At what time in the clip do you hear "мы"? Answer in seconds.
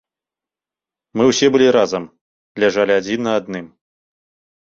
1.19-1.23